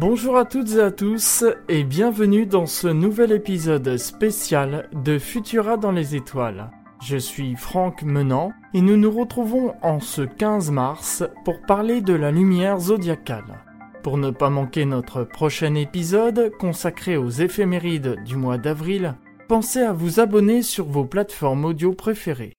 [0.00, 5.76] Bonjour à toutes et à tous et bienvenue dans ce nouvel épisode spécial de Futura
[5.76, 6.70] dans les étoiles.
[7.02, 12.14] Je suis Franck Menant et nous nous retrouvons en ce 15 mars pour parler de
[12.14, 13.62] la lumière zodiacale.
[14.02, 19.16] Pour ne pas manquer notre prochain épisode consacré aux éphémérides du mois d'avril,
[19.48, 22.54] pensez à vous abonner sur vos plateformes audio préférées.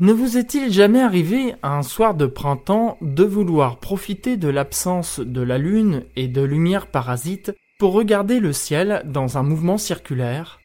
[0.00, 5.42] Ne vous est-il jamais arrivé, un soir de printemps, de vouloir profiter de l'absence de
[5.42, 10.58] la Lune et de lumière parasite pour regarder le ciel dans un mouvement circulaire?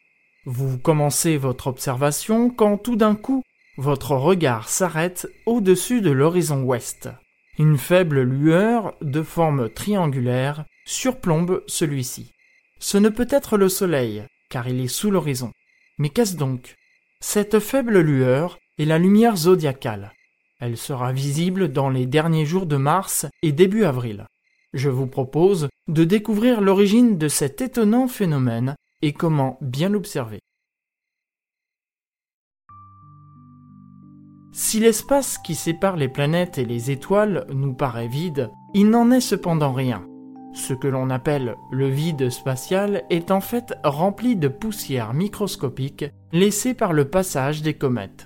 [0.46, 3.42] Vous commencez votre observation quand tout d'un coup,
[3.76, 7.10] votre regard s'arrête au-dessus de l'horizon ouest.
[7.58, 12.32] Une faible lueur de forme triangulaire surplombe celui-ci.
[12.78, 15.52] Ce ne peut être le soleil, car il est sous l'horizon.
[15.98, 16.74] Mais qu'est-ce donc?
[17.20, 20.12] Cette faible lueur et la lumière zodiacale.
[20.60, 24.26] Elle sera visible dans les derniers jours de mars et début avril.
[24.72, 30.40] Je vous propose de découvrir l'origine de cet étonnant phénomène et comment bien l'observer.
[34.52, 39.20] Si l'espace qui sépare les planètes et les étoiles nous paraît vide, il n'en est
[39.20, 40.06] cependant rien.
[40.54, 46.72] Ce que l'on appelle le vide spatial est en fait rempli de poussière microscopique laissée
[46.72, 48.25] par le passage des comètes.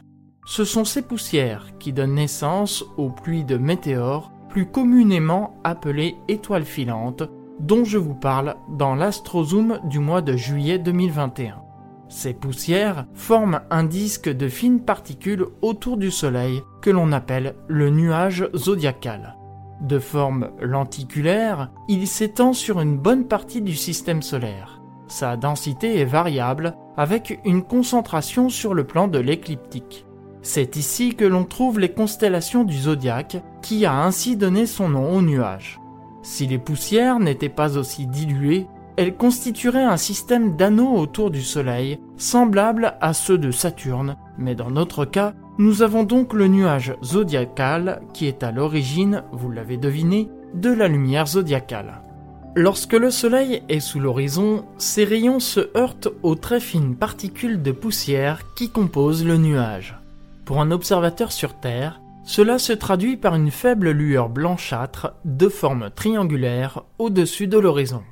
[0.51, 6.65] Ce sont ces poussières qui donnent naissance aux pluies de météores, plus communément appelées étoiles
[6.65, 7.23] filantes,
[7.61, 11.63] dont je vous parle dans l'astrozoom du mois de juillet 2021.
[12.09, 17.91] Ces poussières forment un disque de fines particules autour du Soleil que l'on appelle le
[17.91, 19.37] nuage zodiacal.
[19.81, 24.83] De forme lenticulaire, il s'étend sur une bonne partie du système solaire.
[25.07, 30.07] Sa densité est variable avec une concentration sur le plan de l'écliptique.
[30.43, 35.15] C'est ici que l'on trouve les constellations du zodiaque, qui a ainsi donné son nom
[35.15, 35.81] au nuage.
[36.23, 41.99] Si les poussières n'étaient pas aussi diluées, elles constitueraient un système d'anneaux autour du Soleil,
[42.17, 48.01] semblable à ceux de Saturne, mais dans notre cas, nous avons donc le nuage zodiacal
[48.15, 52.03] qui est à l'origine, vous l'avez deviné, de la lumière zodiacale.
[52.57, 57.73] Lorsque le Soleil est sous l'horizon, ses rayons se heurtent aux très fines particules de
[57.73, 60.00] poussière qui composent le nuage.
[60.51, 65.91] Pour un observateur sur Terre, cela se traduit par une faible lueur blanchâtre de forme
[65.95, 68.03] triangulaire au-dessus de l'horizon.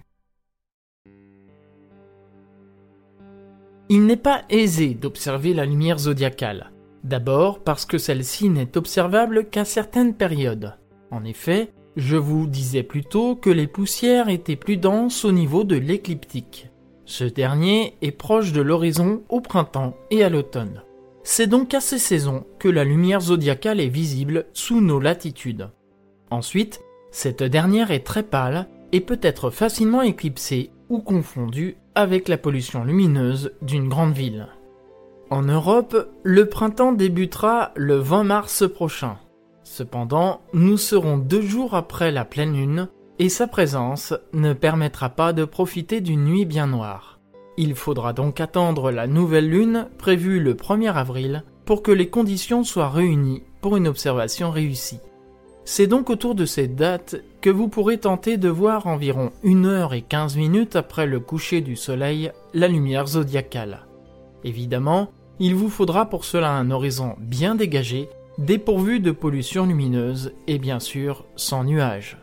[3.88, 6.71] Il n'est pas aisé d'observer la lumière zodiacale.
[7.03, 10.78] D'abord parce que celle-ci n'est observable qu'à certaines périodes.
[11.10, 15.65] En effet, je vous disais plus tôt que les poussières étaient plus denses au niveau
[15.65, 16.70] de l'écliptique.
[17.05, 20.82] Ce dernier est proche de l'horizon au printemps et à l'automne.
[21.31, 25.69] C'est donc à ces saisons que la lumière zodiacale est visible sous nos latitudes.
[26.31, 26.81] Ensuite,
[27.11, 32.83] cette dernière est très pâle et peut être facilement éclipsée ou confondue avec la pollution
[32.83, 34.49] lumineuse d'une grande ville.
[35.28, 39.19] En Europe, le printemps débutera le 20 mars prochain.
[39.65, 42.88] Cependant, nous serons deux jours après la pleine lune
[43.19, 47.18] et sa présence ne permettra pas de profiter d'une nuit bien noire.
[47.60, 52.62] Il faudra donc attendre la nouvelle lune prévue le 1er avril pour que les conditions
[52.62, 55.00] soient réunies pour une observation réussie.
[55.64, 59.92] C'est donc autour de cette date que vous pourrez tenter de voir environ 1 heure
[59.92, 63.86] et 15 minutes après le coucher du soleil la lumière zodiacale.
[64.44, 68.08] Évidemment, il vous faudra pour cela un horizon bien dégagé,
[68.38, 72.19] dépourvu de pollution lumineuse et bien sûr sans nuages.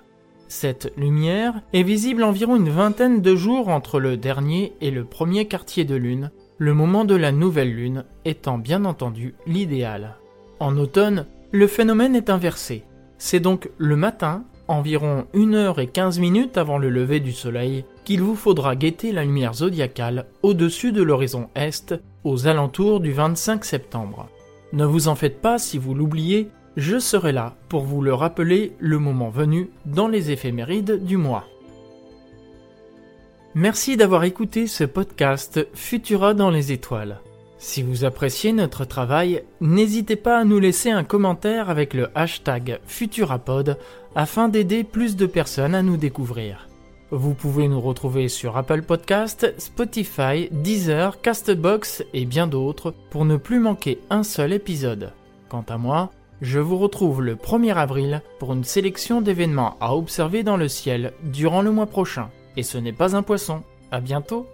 [0.48, 5.48] Cette lumière est visible environ une vingtaine de jours entre le dernier et le premier
[5.48, 10.18] quartier de lune, le moment de la nouvelle lune étant bien entendu l'idéal.
[10.60, 12.84] En automne, le phénomène est inversé.
[13.18, 17.86] C'est donc le matin, environ 1 heure et 15 minutes avant le lever du soleil,
[18.03, 23.66] qu'il vous faudra guetter la lumière zodiacale au-dessus de l'horizon est, aux alentours du 25
[23.66, 24.30] septembre.
[24.74, 28.74] Ne vous en faites pas si vous l'oubliez, je serai là pour vous le rappeler
[28.80, 31.46] le moment venu dans les éphémérides du mois.
[33.54, 37.22] Merci d'avoir écouté ce podcast Futura dans les étoiles.
[37.58, 42.80] Si vous appréciez notre travail, n'hésitez pas à nous laisser un commentaire avec le hashtag
[42.86, 43.78] Futurapod
[44.14, 46.68] afin d'aider plus de personnes à nous découvrir.
[47.12, 53.38] Vous pouvez nous retrouver sur Apple Podcast, Spotify, Deezer, Castbox et bien d'autres pour ne
[53.38, 55.14] plus manquer un seul épisode.
[55.48, 60.43] Quant à moi, je vous retrouve le 1er avril pour une sélection d'événements à observer
[60.43, 62.29] dans le ciel durant le mois prochain.
[62.58, 63.64] Et ce n'est pas un poisson.
[63.91, 64.47] À bientôt!